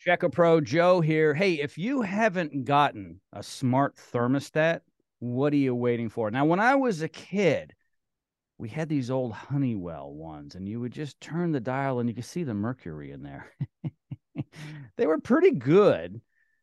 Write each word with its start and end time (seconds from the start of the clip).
Check 0.00 0.22
A 0.22 0.30
Pro 0.30 0.60
Joe 0.60 1.00
here. 1.00 1.34
Hey, 1.34 1.54
if 1.54 1.76
you 1.76 2.02
haven't 2.02 2.64
gotten 2.64 3.20
a 3.32 3.42
smart 3.42 3.96
thermostat, 3.96 4.82
what 5.18 5.52
are 5.52 5.56
you 5.56 5.74
waiting 5.74 6.08
for? 6.08 6.30
Now, 6.30 6.44
when 6.44 6.60
I 6.60 6.76
was 6.76 7.02
a 7.02 7.08
kid, 7.08 7.74
we 8.58 8.68
had 8.68 8.88
these 8.88 9.10
old 9.10 9.32
Honeywell 9.32 10.12
ones, 10.12 10.54
and 10.54 10.68
you 10.68 10.78
would 10.78 10.92
just 10.92 11.20
turn 11.20 11.50
the 11.50 11.58
dial 11.58 11.98
and 11.98 12.08
you 12.08 12.14
could 12.14 12.24
see 12.24 12.44
the 12.44 12.54
mercury 12.54 13.10
in 13.10 13.24
there. 13.24 13.52
they 14.96 15.06
were 15.06 15.18
pretty 15.18 15.50
good. 15.50 16.20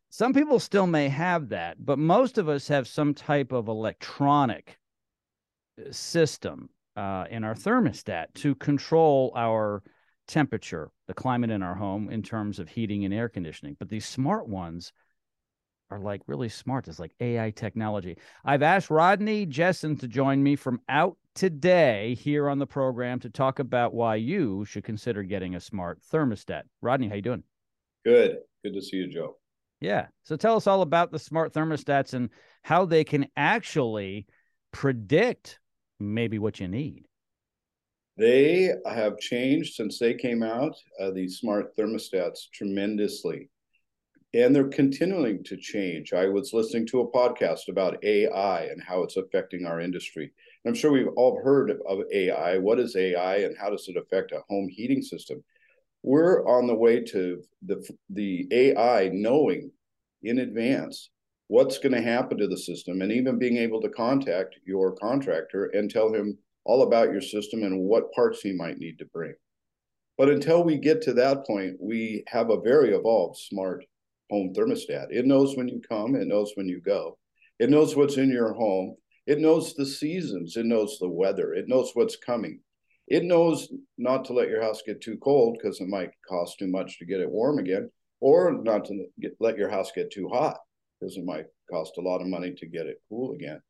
Some 0.08 0.32
people 0.32 0.58
still 0.58 0.86
may 0.86 1.10
have 1.10 1.50
that, 1.50 1.76
but 1.84 1.98
most 1.98 2.38
of 2.38 2.48
us 2.48 2.68
have 2.68 2.88
some 2.88 3.12
type 3.12 3.52
of 3.52 3.68
electronic 3.68 4.78
uh, 5.78 5.92
system 5.92 6.70
uh, 6.96 7.26
in 7.30 7.44
our 7.44 7.54
thermostat 7.54 8.32
to 8.36 8.54
control 8.54 9.30
our 9.36 9.82
temperature, 10.26 10.90
the 11.06 11.14
climate 11.14 11.50
in 11.50 11.62
our 11.62 11.74
home 11.74 12.10
in 12.10 12.22
terms 12.22 12.58
of 12.58 12.68
heating 12.68 13.04
and 13.04 13.14
air 13.14 13.28
conditioning. 13.28 13.76
But 13.78 13.88
these 13.88 14.06
smart 14.06 14.48
ones 14.48 14.92
are 15.90 16.00
like 16.00 16.22
really 16.26 16.48
smart. 16.48 16.88
It's 16.88 16.98
like 16.98 17.14
AI 17.20 17.50
technology. 17.50 18.18
I've 18.44 18.62
asked 18.62 18.90
Rodney 18.90 19.46
Jessen 19.46 19.98
to 20.00 20.08
join 20.08 20.42
me 20.42 20.56
from 20.56 20.80
out 20.88 21.16
today 21.34 22.14
here 22.14 22.48
on 22.48 22.58
the 22.58 22.66
program 22.66 23.20
to 23.20 23.30
talk 23.30 23.58
about 23.58 23.94
why 23.94 24.16
you 24.16 24.64
should 24.64 24.84
consider 24.84 25.22
getting 25.22 25.54
a 25.54 25.60
smart 25.60 26.00
thermostat. 26.12 26.62
Rodney, 26.80 27.08
how 27.08 27.14
you 27.14 27.22
doing? 27.22 27.44
Good. 28.04 28.38
Good 28.64 28.74
to 28.74 28.82
see 28.82 28.96
you, 28.96 29.08
Joe. 29.08 29.36
Yeah. 29.80 30.06
So 30.24 30.36
tell 30.36 30.56
us 30.56 30.66
all 30.66 30.82
about 30.82 31.12
the 31.12 31.18
smart 31.18 31.52
thermostats 31.52 32.14
and 32.14 32.30
how 32.62 32.86
they 32.86 33.04
can 33.04 33.26
actually 33.36 34.26
predict 34.72 35.60
maybe 36.00 36.38
what 36.38 36.58
you 36.58 36.68
need. 36.68 37.06
They 38.16 38.72
have 38.86 39.18
changed 39.18 39.74
since 39.74 39.98
they 39.98 40.14
came 40.14 40.42
out, 40.42 40.74
uh, 40.98 41.10
these 41.10 41.38
smart 41.38 41.76
thermostats, 41.76 42.50
tremendously. 42.52 43.50
And 44.32 44.54
they're 44.54 44.68
continuing 44.68 45.44
to 45.44 45.56
change. 45.56 46.12
I 46.12 46.28
was 46.28 46.52
listening 46.52 46.86
to 46.88 47.00
a 47.00 47.10
podcast 47.10 47.68
about 47.68 48.02
AI 48.02 48.64
and 48.64 48.82
how 48.82 49.02
it's 49.02 49.16
affecting 49.16 49.66
our 49.66 49.80
industry. 49.80 50.32
And 50.64 50.70
I'm 50.70 50.74
sure 50.74 50.92
we've 50.92 51.12
all 51.16 51.40
heard 51.42 51.70
of 51.86 52.00
AI. 52.12 52.58
What 52.58 52.78
is 52.78 52.96
AI 52.96 53.36
and 53.38 53.56
how 53.56 53.70
does 53.70 53.86
it 53.88 53.96
affect 53.96 54.32
a 54.32 54.42
home 54.48 54.68
heating 54.68 55.02
system? 55.02 55.42
We're 56.02 56.46
on 56.46 56.66
the 56.66 56.74
way 56.74 57.00
to 57.00 57.42
the, 57.64 57.86
the 58.10 58.46
AI 58.50 59.10
knowing 59.12 59.70
in 60.22 60.38
advance 60.38 61.10
what's 61.48 61.78
going 61.78 61.92
to 61.92 62.02
happen 62.02 62.38
to 62.38 62.48
the 62.48 62.58
system 62.58 63.02
and 63.02 63.12
even 63.12 63.38
being 63.38 63.56
able 63.56 63.80
to 63.82 63.88
contact 63.90 64.56
your 64.64 64.96
contractor 64.96 65.66
and 65.66 65.90
tell 65.90 66.12
him 66.12 66.36
all 66.66 66.82
about 66.82 67.12
your 67.12 67.20
system 67.20 67.62
and 67.62 67.80
what 67.80 68.12
parts 68.12 68.40
he 68.40 68.52
might 68.52 68.78
need 68.78 68.98
to 68.98 69.06
bring. 69.06 69.34
But 70.18 70.28
until 70.28 70.64
we 70.64 70.78
get 70.78 71.00
to 71.02 71.12
that 71.14 71.46
point, 71.46 71.76
we 71.80 72.24
have 72.26 72.50
a 72.50 72.60
very 72.60 72.94
evolved 72.94 73.38
smart 73.38 73.84
home 74.30 74.52
thermostat. 74.52 75.06
It 75.10 75.26
knows 75.26 75.56
when 75.56 75.68
you 75.68 75.80
come, 75.88 76.16
it 76.16 76.26
knows 76.26 76.52
when 76.56 76.68
you 76.68 76.80
go, 76.80 77.18
it 77.58 77.70
knows 77.70 77.94
what's 77.94 78.16
in 78.16 78.30
your 78.30 78.52
home, 78.52 78.96
it 79.26 79.38
knows 79.38 79.74
the 79.74 79.86
seasons, 79.86 80.56
it 80.56 80.66
knows 80.66 80.98
the 80.98 81.08
weather, 81.08 81.54
it 81.54 81.68
knows 81.68 81.92
what's 81.94 82.16
coming. 82.16 82.60
It 83.08 83.22
knows 83.22 83.68
not 83.98 84.24
to 84.24 84.32
let 84.32 84.48
your 84.48 84.62
house 84.62 84.82
get 84.84 85.00
too 85.00 85.16
cold 85.18 85.56
because 85.56 85.80
it 85.80 85.88
might 85.88 86.10
cost 86.28 86.58
too 86.58 86.66
much 86.66 86.98
to 86.98 87.04
get 87.04 87.20
it 87.20 87.30
warm 87.30 87.58
again, 87.58 87.88
or 88.20 88.52
not 88.52 88.84
to 88.86 89.06
get, 89.20 89.36
let 89.38 89.56
your 89.56 89.68
house 89.68 89.92
get 89.94 90.10
too 90.10 90.28
hot 90.28 90.58
because 90.98 91.16
it 91.16 91.24
might 91.24 91.46
cost 91.70 91.98
a 91.98 92.00
lot 92.00 92.20
of 92.20 92.26
money 92.26 92.52
to 92.54 92.66
get 92.66 92.86
it 92.86 93.00
cool 93.08 93.34
again. 93.34 93.60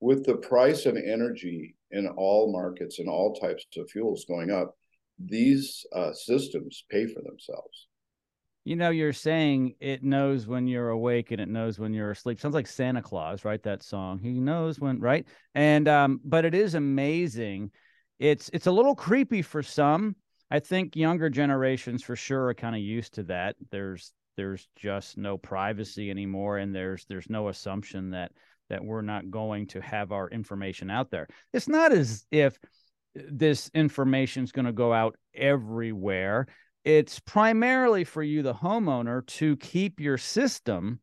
With 0.00 0.24
the 0.24 0.36
price 0.36 0.86
of 0.86 0.96
energy 0.96 1.75
in 1.90 2.06
all 2.08 2.52
markets 2.52 2.98
and 2.98 3.08
all 3.08 3.34
types 3.34 3.64
of 3.76 3.90
fuels 3.90 4.24
going 4.26 4.50
up, 4.50 4.76
these 5.18 5.84
uh, 5.94 6.12
systems 6.12 6.84
pay 6.90 7.06
for 7.06 7.22
themselves. 7.22 7.88
You 8.64 8.74
know, 8.74 8.90
you're 8.90 9.12
saying 9.12 9.74
it 9.78 10.02
knows 10.02 10.48
when 10.48 10.66
you're 10.66 10.88
awake 10.88 11.30
and 11.30 11.40
it 11.40 11.48
knows 11.48 11.78
when 11.78 11.94
you're 11.94 12.10
asleep. 12.10 12.40
Sounds 12.40 12.54
like 12.54 12.66
Santa 12.66 13.00
Claus, 13.00 13.44
right? 13.44 13.62
That 13.62 13.84
song. 13.84 14.18
He 14.18 14.40
knows 14.40 14.80
when, 14.80 14.98
right? 14.98 15.24
And 15.54 15.86
um, 15.86 16.20
but 16.24 16.44
it 16.44 16.52
is 16.52 16.74
amazing. 16.74 17.70
It's 18.18 18.50
it's 18.52 18.66
a 18.66 18.72
little 18.72 18.96
creepy 18.96 19.42
for 19.42 19.62
some. 19.62 20.16
I 20.50 20.58
think 20.58 20.96
younger 20.96 21.30
generations 21.30 22.02
for 22.02 22.16
sure 22.16 22.46
are 22.46 22.54
kind 22.54 22.74
of 22.74 22.82
used 22.82 23.14
to 23.14 23.22
that. 23.24 23.54
There's 23.70 24.12
there's 24.36 24.68
just 24.76 25.16
no 25.16 25.36
privacy 25.38 26.10
anymore, 26.10 26.58
and 26.58 26.74
there's 26.74 27.04
there's 27.06 27.30
no 27.30 27.48
assumption 27.48 28.10
that 28.10 28.32
that 28.68 28.84
we're 28.84 29.02
not 29.02 29.30
going 29.30 29.66
to 29.68 29.80
have 29.80 30.12
our 30.12 30.28
information 30.28 30.90
out 30.90 31.10
there. 31.10 31.28
It's 31.52 31.68
not 31.68 31.92
as 31.92 32.26
if 32.30 32.58
uh, 33.18 33.22
this 33.30 33.70
information 33.74 34.44
is 34.44 34.52
going 34.52 34.66
to 34.66 34.72
go 34.72 34.92
out 34.92 35.16
everywhere. 35.34 36.46
It's 36.84 37.18
primarily 37.20 38.04
for 38.04 38.22
you, 38.22 38.42
the 38.42 38.54
homeowner, 38.54 39.26
to 39.26 39.56
keep 39.56 40.00
your 40.00 40.18
system 40.18 41.00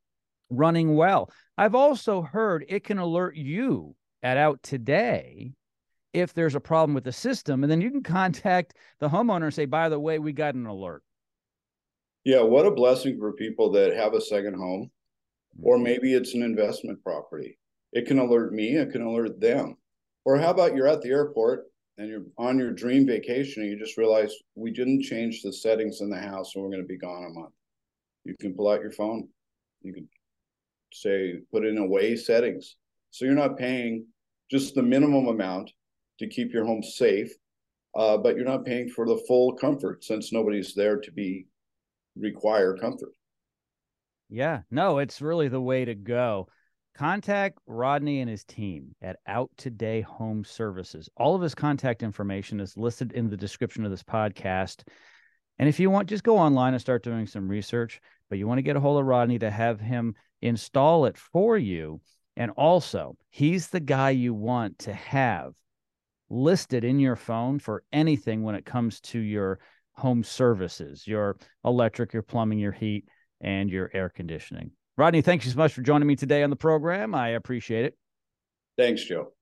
running 0.50 0.96
well. 0.96 1.30
I've 1.58 1.76
also 1.76 2.22
heard 2.22 2.66
it 2.68 2.84
can 2.84 2.98
alert 2.98 3.36
you 3.36 3.96
at 4.22 4.38
OutToday 4.38 5.54
if 6.14 6.34
there's 6.34 6.56
a 6.56 6.60
problem 6.60 6.94
with 6.94 7.04
the 7.04 7.12
system. 7.12 7.64
And 7.64 7.72
then 7.72 7.82
you 7.82 7.92
can 7.92 8.04
contact 8.04 8.76
the 9.00 9.10
homeowner 9.10 9.46
and 9.46 9.54
say, 9.54 9.66
by 9.66 9.90
the 9.90 10.00
way, 10.00 10.20
we 10.20 10.32
got 10.32 10.56
an 10.56 10.66
alert. 10.66 11.04
Yeah, 12.24 12.42
what 12.42 12.66
a 12.66 12.72
blessing 12.72 13.18
for 13.20 13.34
people 13.34 13.72
that 13.72 13.96
have 13.96 14.14
a 14.14 14.22
second 14.22 14.56
home 14.56 14.90
or 15.62 15.78
maybe 15.78 16.14
it's 16.14 16.34
an 16.34 16.44
investment 16.44 17.04
property. 17.04 17.60
It 17.92 18.08
can 18.08 18.20
alert 18.20 18.54
me, 18.54 18.76
it 18.76 18.92
can 18.92 19.02
alert 19.02 19.40
them. 19.40 19.78
Or 20.26 20.38
how 20.38 20.50
about 20.52 20.76
you're 20.76 20.88
at 20.88 21.02
the 21.02 21.10
airport 21.10 21.66
and 21.98 22.08
you're 22.08 22.24
on 22.38 22.58
your 22.58 22.72
dream 22.72 23.06
vacation 23.06 23.62
and 23.62 23.72
you 23.72 23.78
just 23.78 23.98
realize 23.98 24.34
we 24.56 24.72
didn't 24.72 25.04
change 25.04 25.42
the 25.42 25.54
settings 25.54 26.02
in 26.02 26.10
the 26.10 26.18
house 26.18 26.56
and 26.56 26.64
we're 26.64 26.72
going 26.72 26.82
to 26.82 26.88
be 26.88 26.98
gone 26.98 27.26
a 27.26 27.30
month. 27.30 27.54
You 28.24 28.36
can 28.40 28.56
pull 28.56 28.70
out 28.70 28.82
your 28.82 28.92
phone. 28.92 29.28
You 29.82 29.94
can 29.94 30.08
say, 30.94 31.40
put 31.52 31.66
in 31.66 31.78
away 31.78 32.16
settings. 32.16 32.78
So 33.12 33.26
you're 33.26 33.36
not 33.36 33.58
paying 33.58 34.08
just 34.50 34.76
the 34.76 34.82
minimum 34.82 35.28
amount 35.28 35.72
to 36.20 36.28
keep 36.28 36.54
your 36.54 36.66
home 36.66 36.84
safe, 36.84 37.32
uh, 37.96 38.18
but 38.18 38.36
you're 38.36 38.46
not 38.46 38.66
paying 38.66 38.90
for 38.90 39.06
the 39.06 39.22
full 39.28 39.54
comfort 39.54 40.04
since 40.04 40.32
nobody's 40.32 40.74
there 40.74 41.00
to 41.00 41.12
be 41.12 41.46
require 42.16 42.78
comfort. 42.78 43.14
Yeah, 44.30 44.62
no, 44.72 44.98
it's 44.98 45.22
really 45.22 45.48
the 45.48 45.62
way 45.62 45.86
to 45.86 45.96
go. 45.96 46.48
Contact 46.96 47.58
Rodney 47.66 48.20
and 48.20 48.30
his 48.30 48.44
team 48.44 48.96
at 49.02 49.18
OutToday 49.28 50.04
Home 50.04 50.44
Services. 50.44 51.10
All 51.18 51.36
of 51.36 51.42
his 51.42 51.56
contact 51.56 52.04
information 52.04 52.60
is 52.60 52.78
listed 52.78 53.14
in 53.14 53.30
the 53.30 53.38
description 53.38 53.84
of 53.84 53.92
this 53.92 54.04
podcast. 54.04 54.84
And 55.58 55.68
if 55.68 55.80
you 55.80 55.90
want, 55.90 56.10
just 56.10 56.24
go 56.24 56.38
online 56.38 56.74
and 56.74 56.82
start 56.82 57.04
doing 57.04 57.26
some 57.26 57.48
research. 57.48 58.00
But 58.30 58.38
you 58.38 58.48
want 58.48 58.60
to 58.60 58.64
get 58.64 58.76
a 58.76 58.80
hold 58.80 59.00
of 59.00 59.06
Rodney 59.06 59.40
to 59.40 59.50
have 59.50 59.80
him 59.80 60.16
install 60.42 61.06
it 61.06 61.18
for 61.18 61.58
you. 61.58 62.00
And 62.36 62.52
also, 62.52 63.18
he's 63.30 63.68
the 63.68 63.80
guy 63.80 64.12
you 64.12 64.34
want 64.34 64.80
to 64.80 64.94
have 64.94 65.54
listed 66.30 66.84
in 66.84 67.00
your 67.00 67.16
phone 67.16 67.60
for 67.60 67.84
anything 67.92 68.44
when 68.44 68.56
it 68.56 68.66
comes 68.66 69.00
to 69.02 69.20
your 69.20 69.60
home 69.96 70.24
services, 70.24 71.08
your 71.08 71.38
electric, 71.64 72.14
your 72.14 72.24
plumbing, 72.24 72.60
your 72.60 72.72
heat 72.72 73.06
and 73.42 73.70
your 73.70 73.90
air 73.94 74.10
conditioning. 74.10 74.72
Rodney, 74.98 75.22
thank 75.22 75.44
you 75.46 75.52
so 75.52 75.58
much 75.58 75.74
for 75.74 75.82
joining 75.82 76.08
me 76.08 76.16
today 76.16 76.44
on 76.44 76.50
the 76.50 76.56
program. 76.56 77.16
I 77.16 77.30
appreciate 77.30 77.86
it. 77.86 77.98
Thanks, 78.78 79.04
Joe. 79.04 79.34